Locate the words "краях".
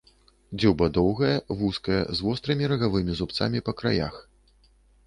3.85-4.15